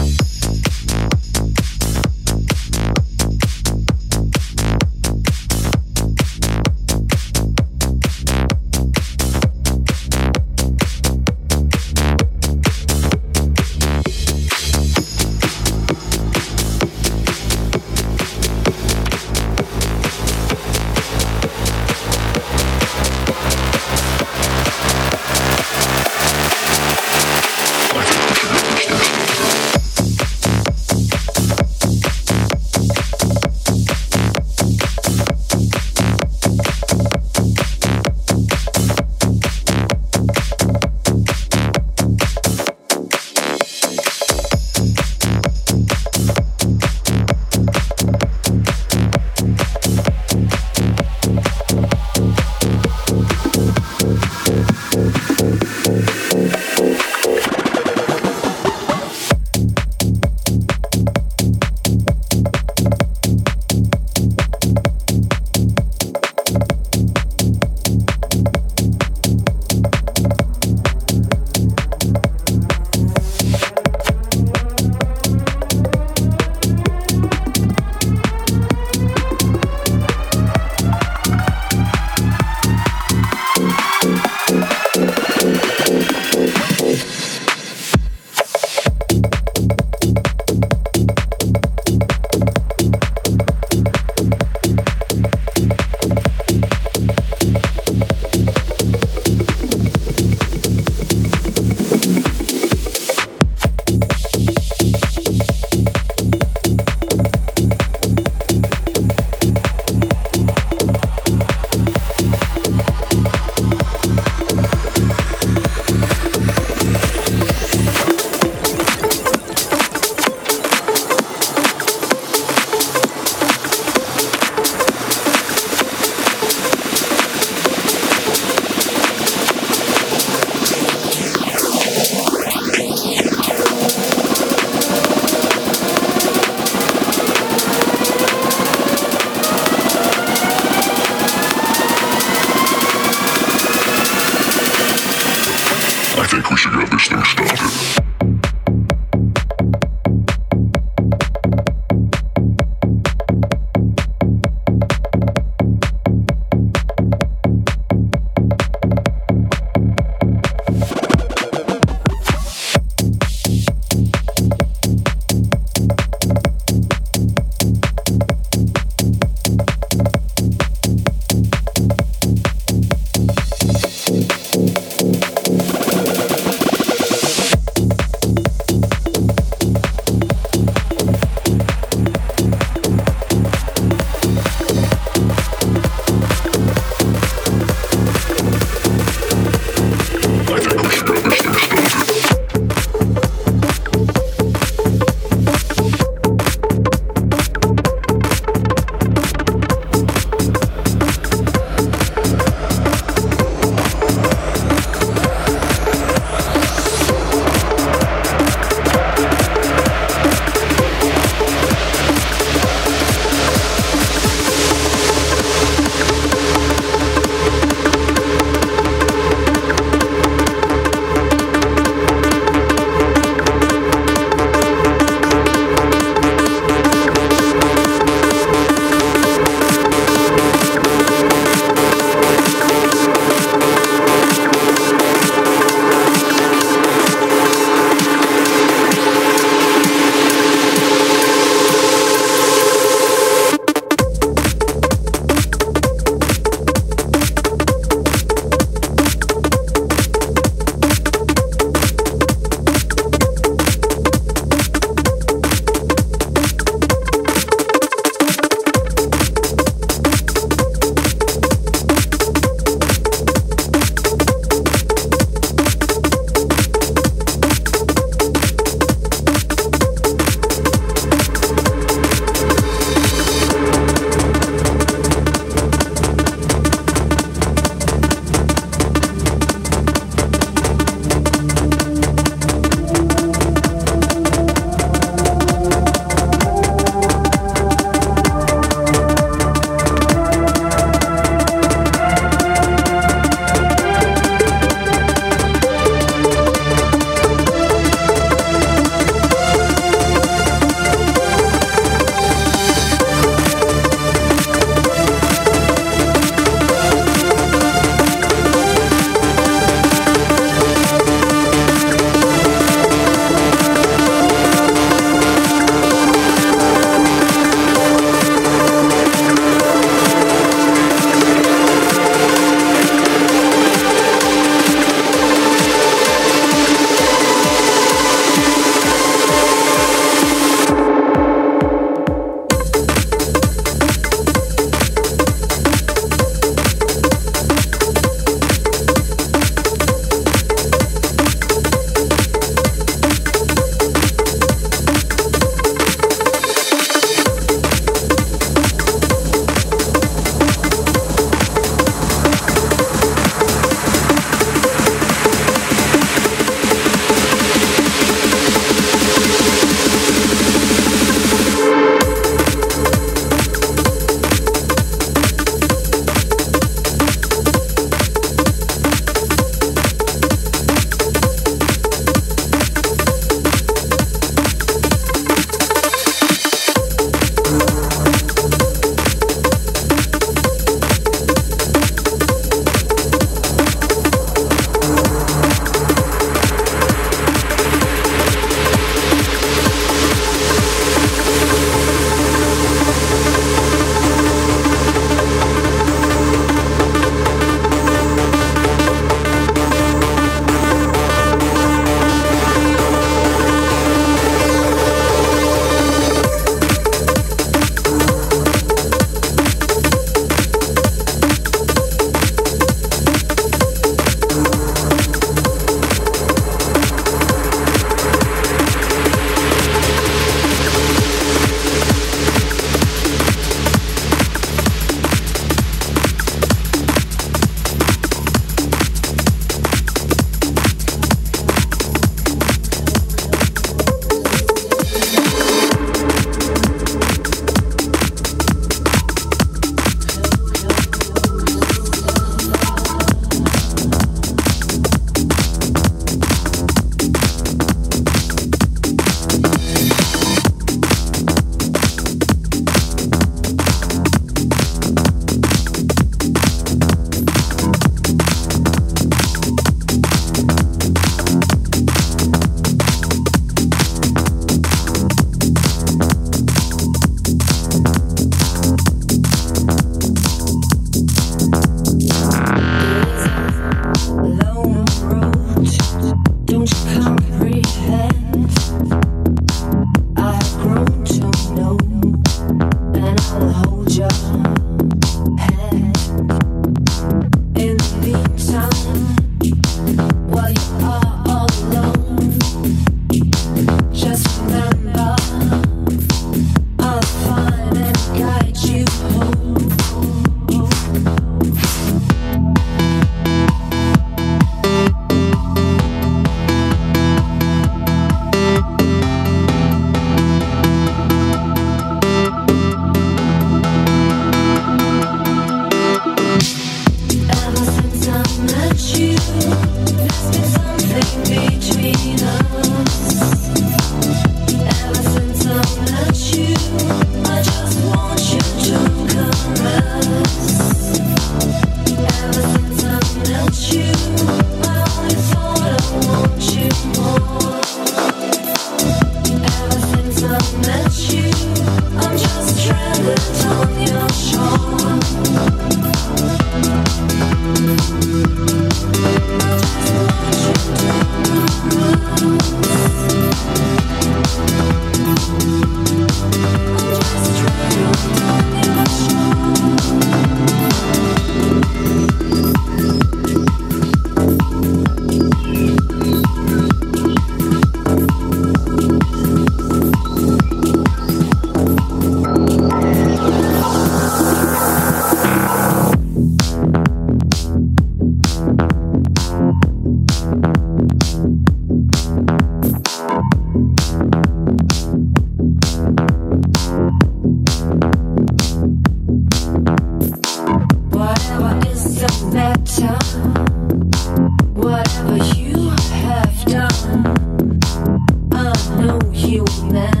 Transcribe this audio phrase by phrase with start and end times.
[599.59, 600.00] I'm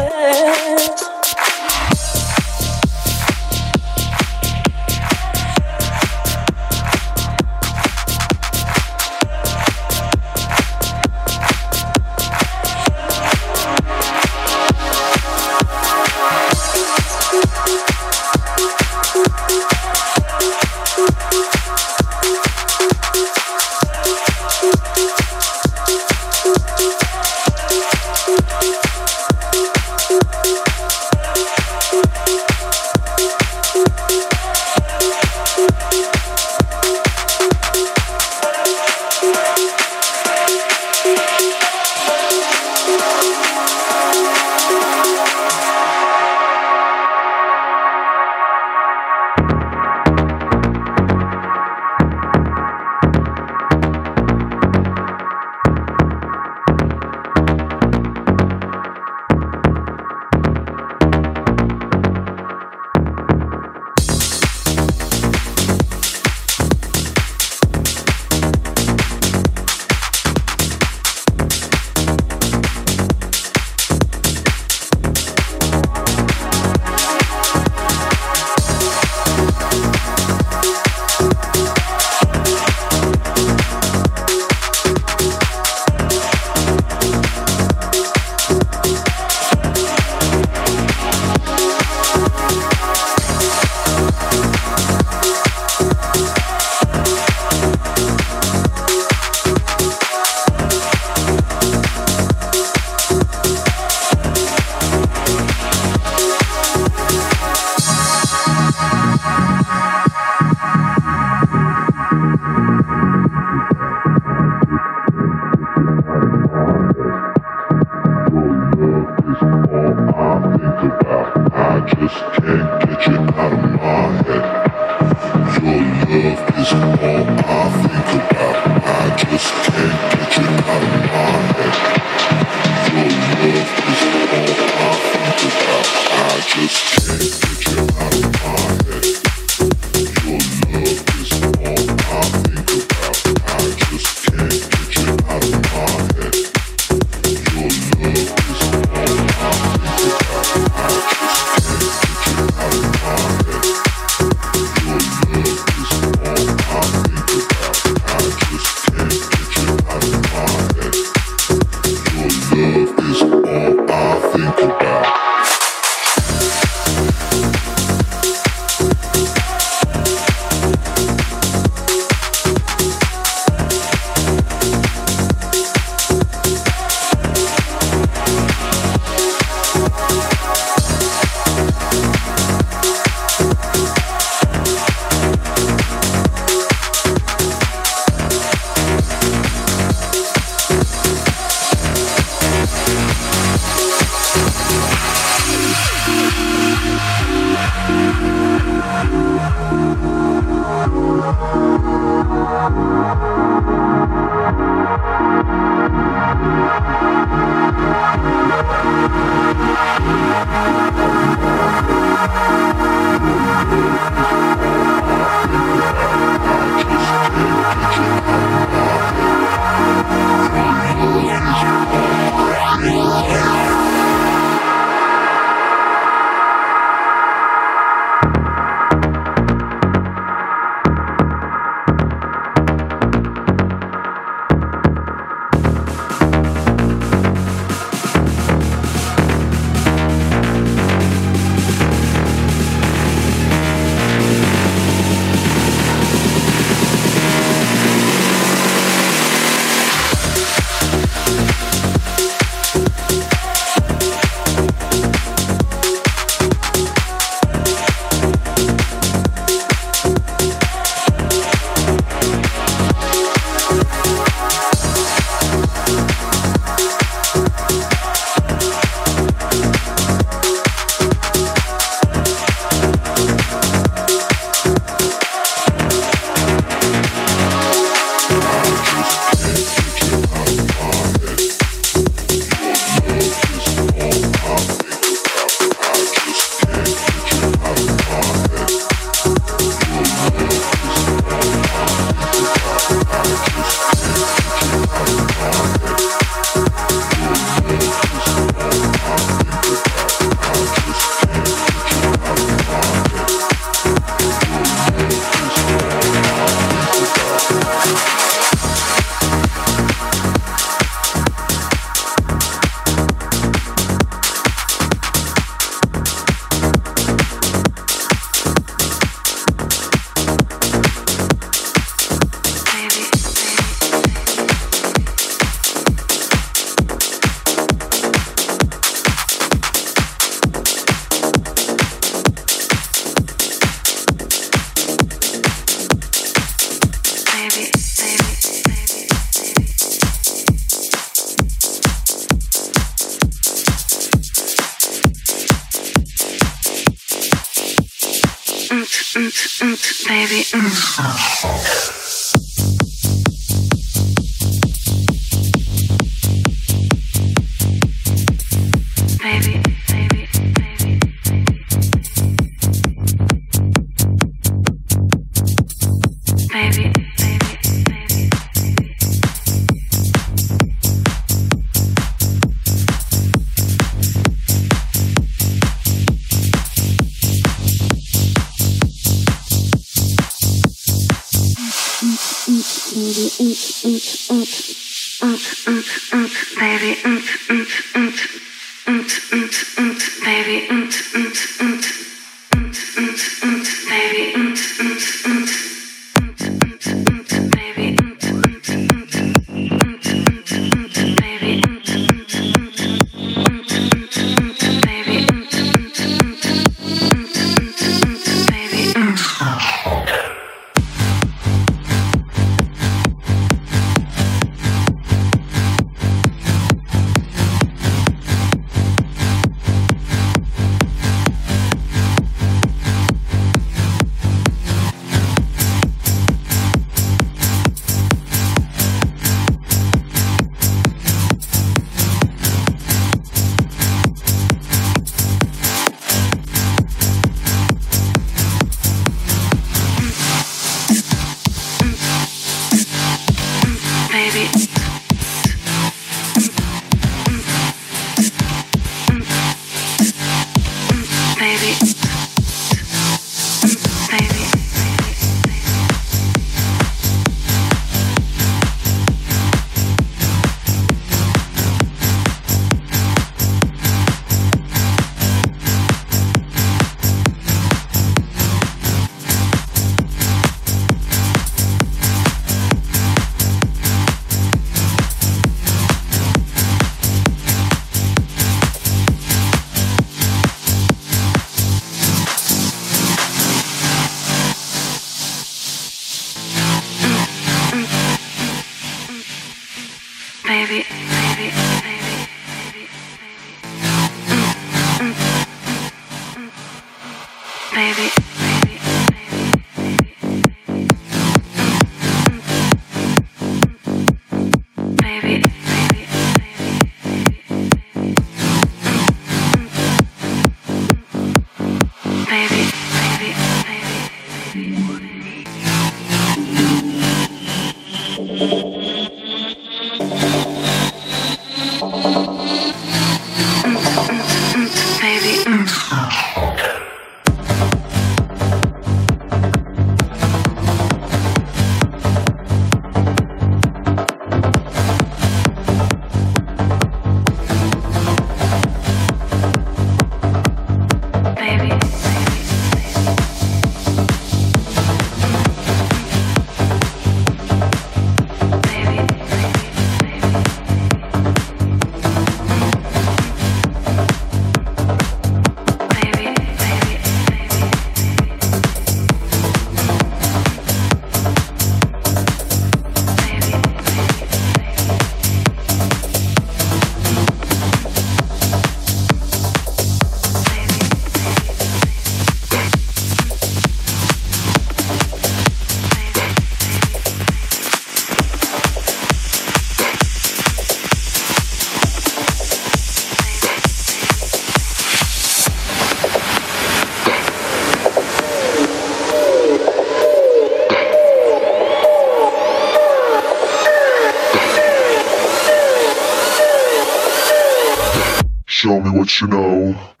[599.21, 600.00] you know.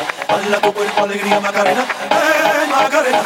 [0.00, 3.22] Macarena, baila tu cuerpo alegría Macarena, eh Macarena.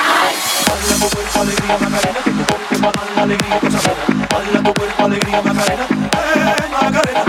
[0.67, 4.27] Baila tu cuerpo alegría Macarena, que tu cuerpo da la alegría cosa buena.
[4.31, 7.25] Baila tu cuerpo alegría Macarena, eh Macarena.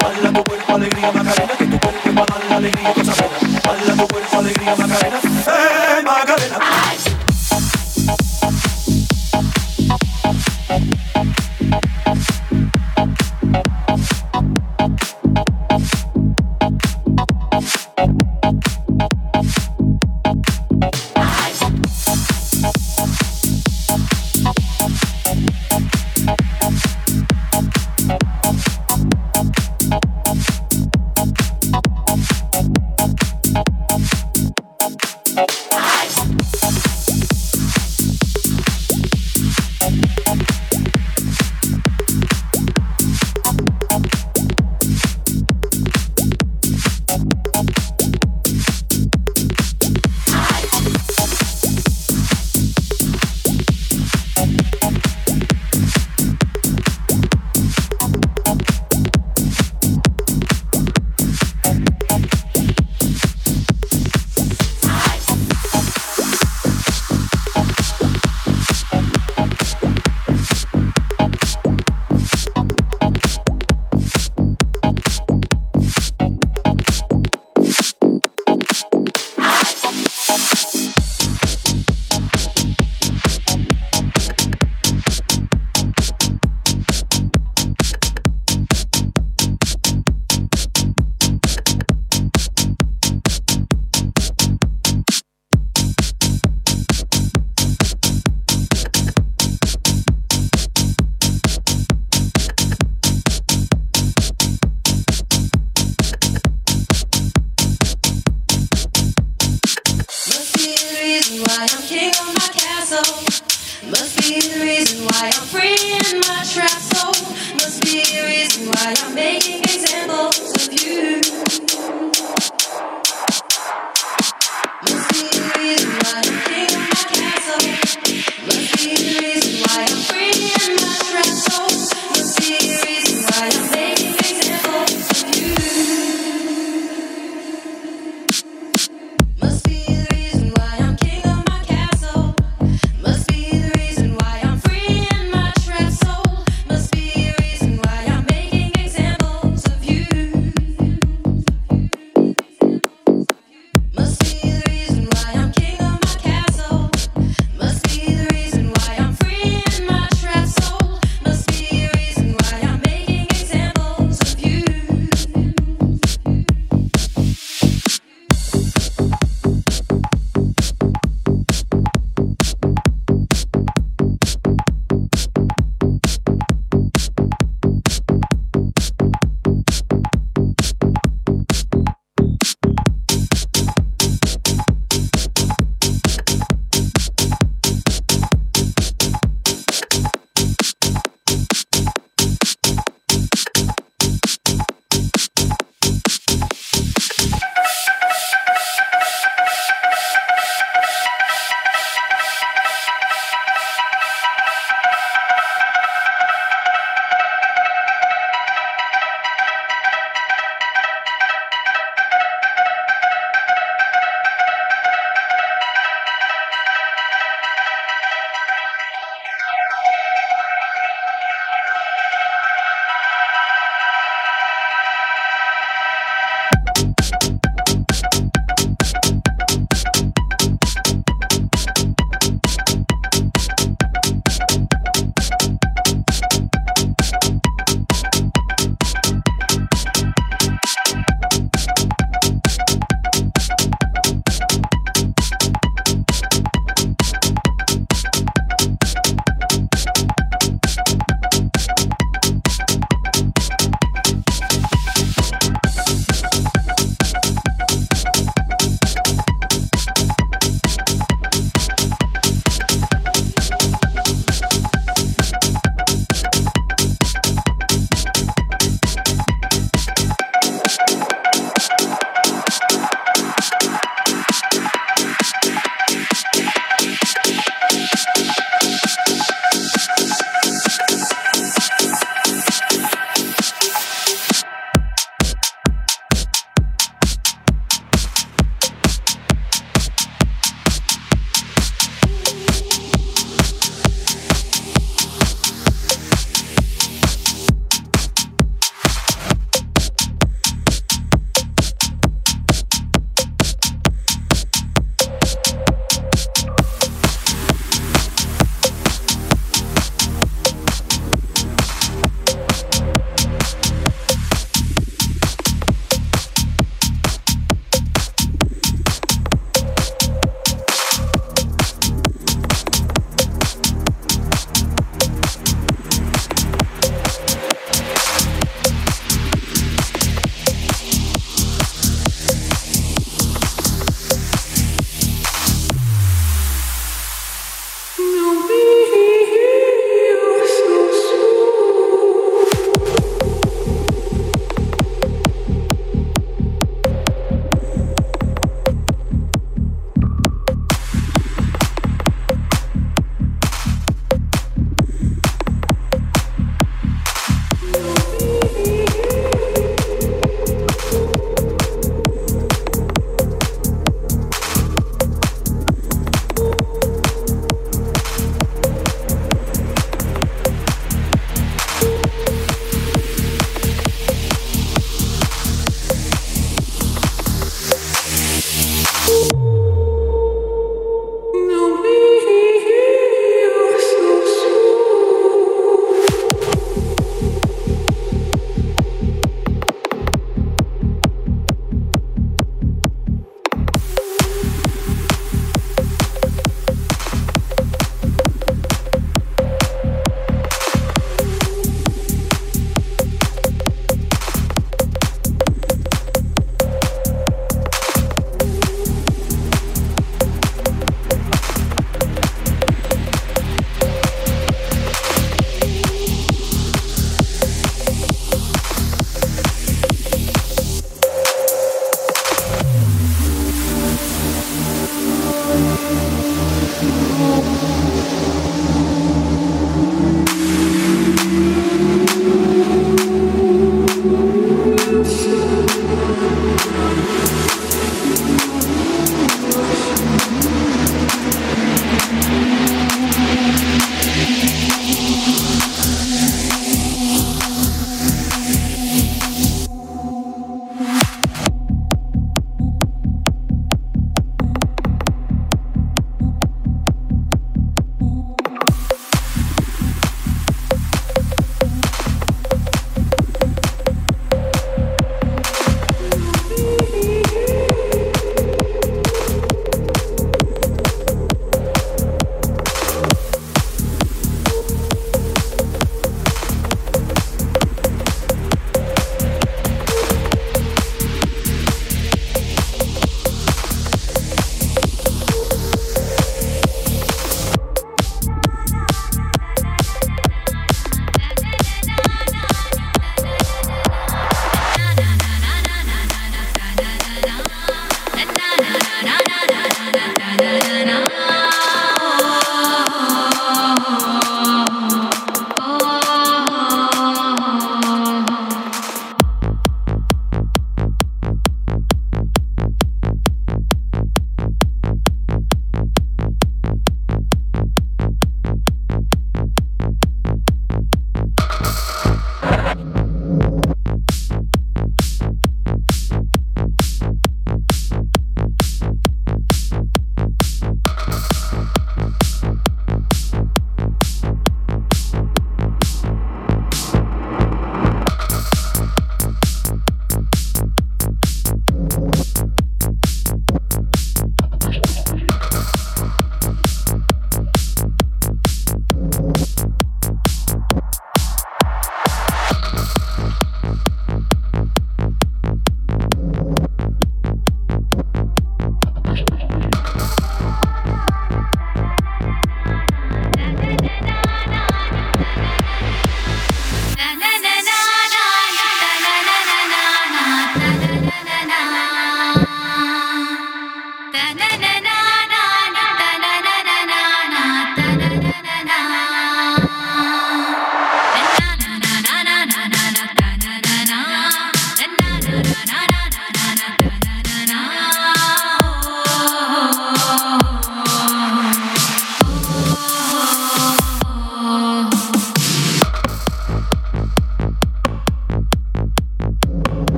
[0.00, 3.60] Baila tu cuerpo alegría Macarena, que tu cuerpo da la alegría cosa buena.
[3.64, 5.19] Baila tu cuerpo alegría Macarena.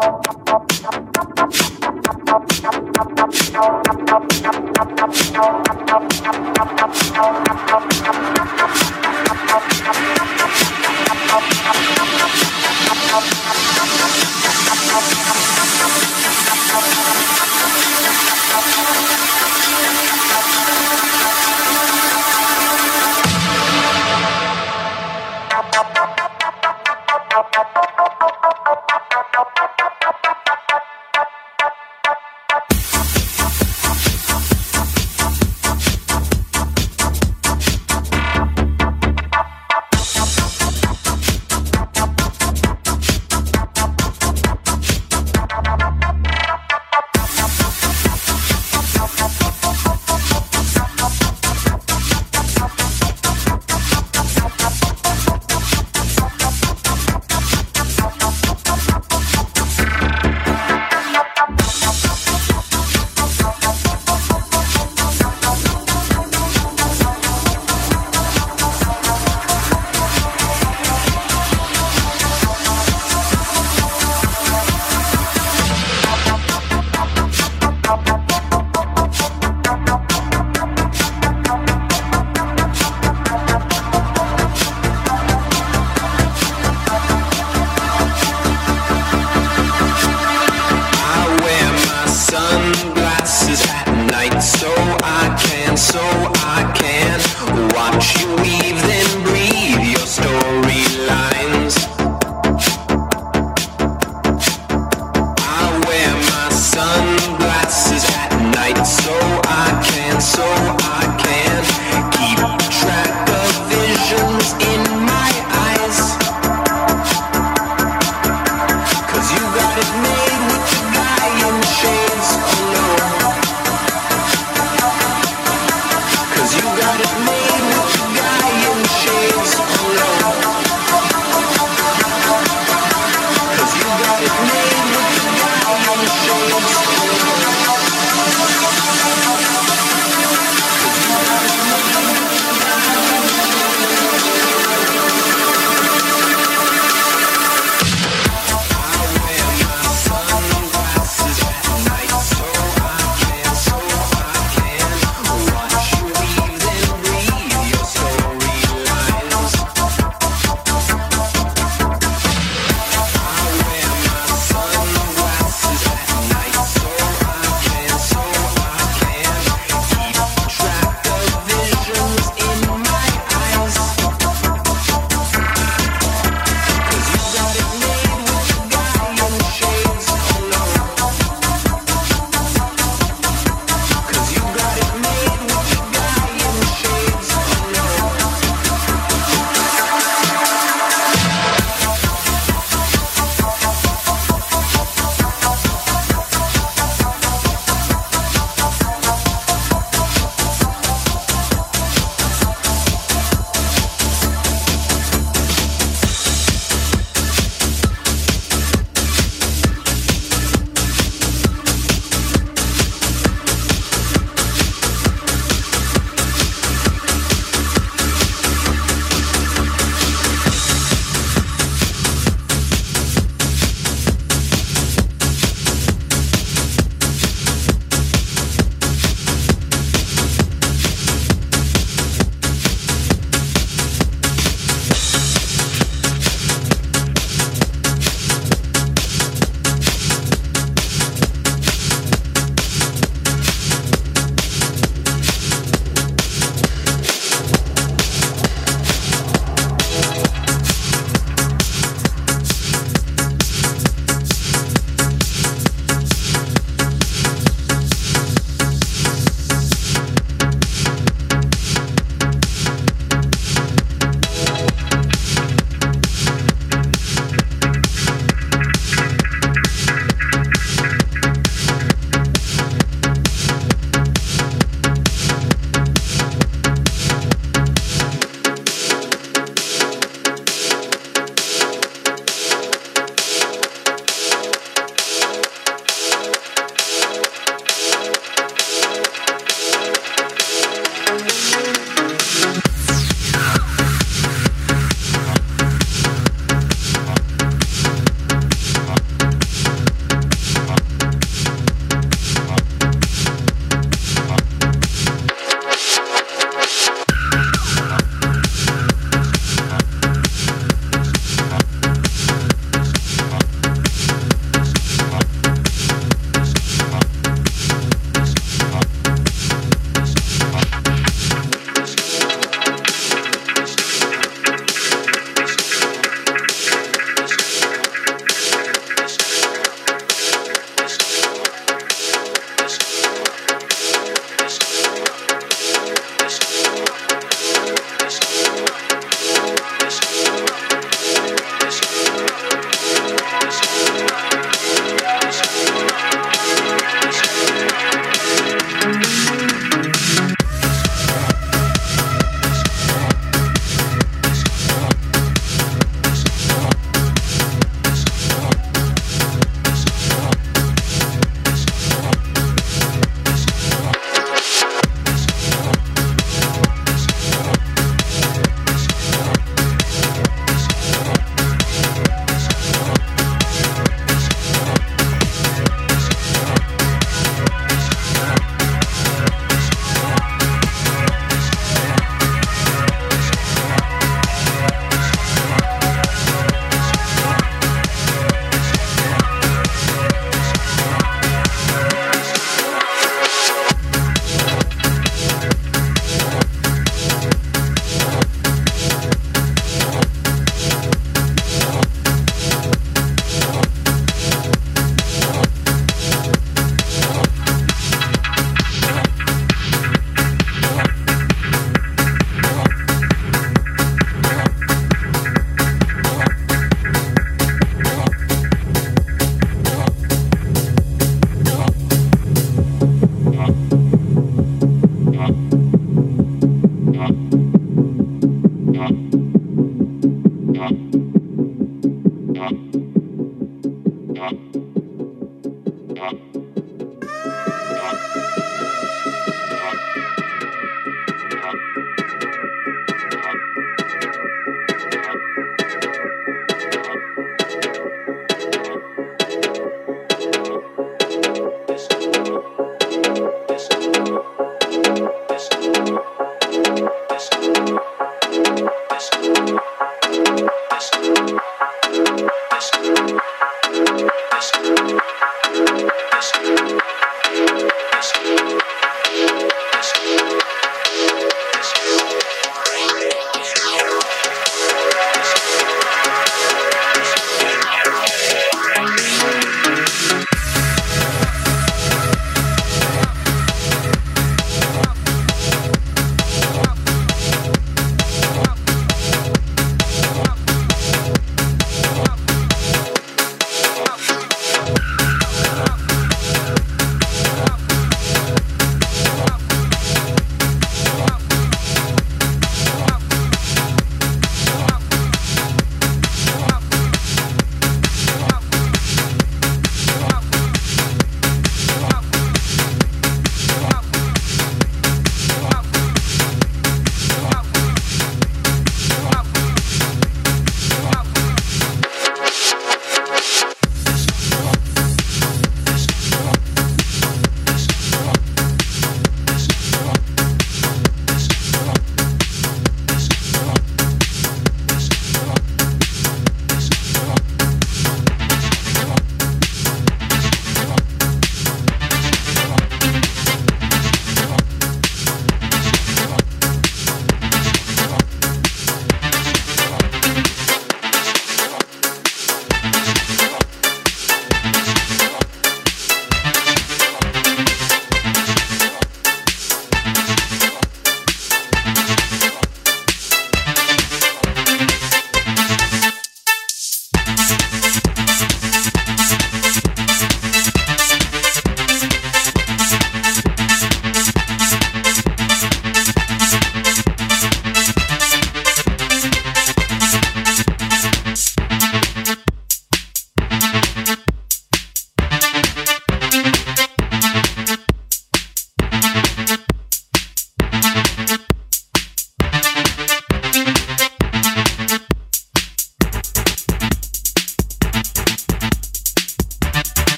[0.00, 0.24] Thank
[6.44, 6.49] you.